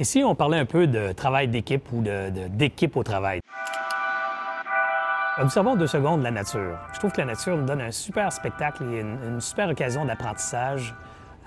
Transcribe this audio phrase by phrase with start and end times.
[0.00, 2.04] Ici, on parlait un peu de travail d'équipe ou
[2.50, 3.40] d'équipe au travail?
[5.38, 6.78] Observons deux secondes la nature.
[6.92, 10.94] Je trouve que la nature nous donne un super spectacle et une, super occasion d'apprentissage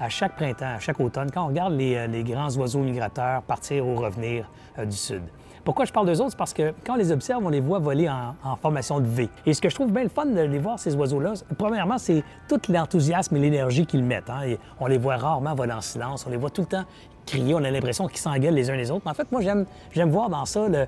[0.02, 3.86] à chaque printemps, à chaque automne, quand on regarde les, euh, grands oiseaux migrateurs partir
[3.86, 4.50] ou revenir
[4.80, 5.22] euh, du sud.
[5.64, 6.36] Pourquoi je parle d'eux autres?
[6.36, 9.30] Parce que quand on les observe, on les voit voler en, formation de V.
[9.46, 12.24] Et ce que je trouve bien le fun de les voir, ces oiseaux-là, premièrement, c'est
[12.50, 14.32] tout l'enthousiasme et l'énergie qu'ils mettent.
[14.32, 14.56] Hein.
[14.80, 16.26] on les voit rarement voler en silence.
[16.26, 16.86] On les voit tout le temps
[17.26, 19.08] crier, on a l'impression qu'ils s'engueulent les uns les autres.
[19.08, 19.66] En fait, moi, j'aime,
[20.10, 20.86] voir dans ça euh,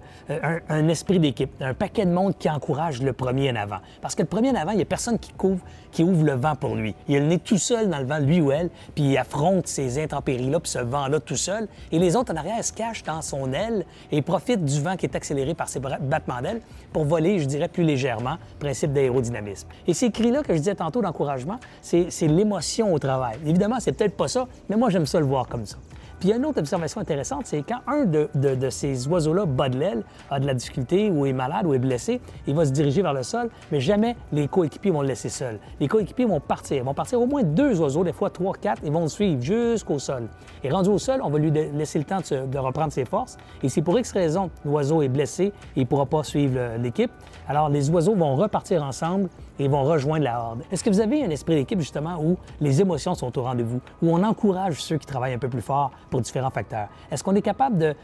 [0.69, 3.79] un, esprit d'équipe, un paquet de monde qui encourage le premier en avant.
[4.01, 6.33] Parce que le premier en avant, il n'y a personne qui couvre, qui ouvre le
[6.33, 6.95] vent pour lui.
[7.07, 9.67] Il est le nez tout seul dans le vent, lui ou elle, puis il affronte
[9.67, 11.67] ces intempéries-là, puis ce vent-là tout seul.
[11.91, 15.05] Et les autres en arrière se cachent dans son aile et profitent du vent qui
[15.05, 16.61] est accéléré par ses battements d'aile
[16.91, 19.67] pour voler, je dirais, plus légèrement, principe d'aérodynamisme.
[19.87, 23.37] Et ces cris-là que je disais tantôt d'encouragement, c'est, c'est l'émotion au travail.
[23.45, 25.77] Évidemment, c'est peut-être pas ça, mais moi, j'aime ça le voir comme ça.
[26.23, 29.67] Puis il y a une autre observation intéressante, c'est quand un de, ces oiseaux-là bat
[29.67, 32.71] de l'aile, a de la difficulté, ou est malade, ou est blessé, il va se
[32.71, 35.59] diriger vers le sol, mais jamais les coéquipiers vont le laisser seul.
[35.81, 36.77] Les coéquipiers vont partir.
[36.77, 39.41] Ils vont partir au moins deux oiseaux, des fois trois, quatre, ils vont le suivre
[39.41, 40.29] jusqu'au sol.
[40.63, 43.35] Et rendu au sol, on va lui laisser le temps de, reprendre ses forces.
[43.61, 47.11] Et si pour X raison, l'oiseau est blessé il ne pourra pas suivre l'équipe,
[47.49, 49.27] alors les oiseaux vont repartir ensemble
[49.59, 50.61] et vont rejoindre la horde.
[50.71, 54.15] Est-ce que vous avez un esprit d'équipe justement où les émotions sont au rendez-vous, où
[54.15, 56.87] on encourage ceux qui travaillent un peu plus fort pour différents facteurs?
[57.11, 57.95] Est-ce qu'on est capable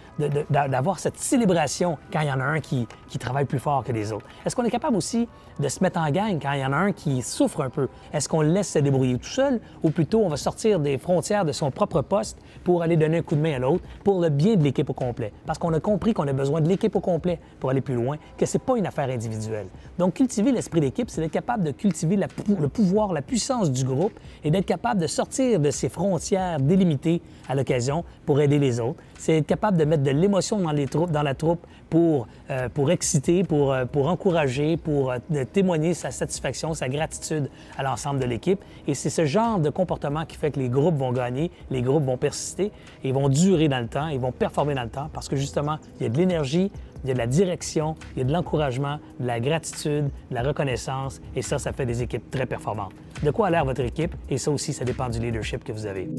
[0.50, 3.92] d'avoir cette célébration quand il y en a un qui, qui travaille plus fort que
[3.92, 4.26] les autres?
[4.46, 5.28] Est-ce qu'on est capable aussi
[5.60, 7.88] de se mettre en gang quand il y en a un qui souffre un peu?
[8.14, 11.52] Est-ce qu'on laisse se débrouiller tout seul ou plutôt on va sortir des frontières de
[11.52, 14.56] son propre poste pour aller donner un coup de main à l'autre pour le bien
[14.56, 15.34] de l'équipe au complet?
[15.46, 18.18] Parce qu'on a compris qu'on a besoin de l'équipe au complet pour aller plus loin,
[18.38, 19.68] que c'est pas une affaire individuelle.
[19.98, 24.12] Donc cultiver l'esprit d'équipe, c'est d'être capable de cultiver le pouvoir, la puissance du groupe
[24.44, 29.00] et d'être capable de sortir de ces frontières délimitées à l'occasion pour aider les autres.
[29.18, 33.86] C'est être capable de mettre de l'émotion dans, la troupe pour, euh, exciter, pour, euh,
[33.86, 35.18] pour encourager, pour euh,
[35.54, 38.60] témoigner sa satisfaction, sa gratitude à l'ensemble de l'équipe.
[38.86, 42.04] Et c'est ce genre de comportement qui fait que les groupes vont gagner, les groupes
[42.04, 42.74] vont persister
[43.06, 45.78] et vont durer dans le temps, ils vont performer dans le temps parce que justement,
[46.00, 46.70] il y a de l'énergie,
[47.04, 50.36] il y a de la direction, il y a de l'encouragement, de la gratitude, de
[50.36, 52.94] la reconnaissance, et ça, ça fait des équipes très performantes.
[53.24, 54.16] De quoi a l'air votre équipe?
[54.30, 56.10] Et ça aussi, ça dépend du leadership que vous avez.